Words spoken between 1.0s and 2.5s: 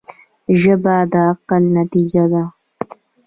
د عقل نتیجه ده